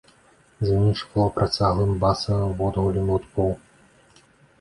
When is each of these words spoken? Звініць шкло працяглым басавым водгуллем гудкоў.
Звініць 0.67 1.01
шкло 1.01 1.25
працяглым 1.35 1.91
басавым 2.03 2.55
водгуллем 2.61 3.13
гудкоў. 3.13 3.53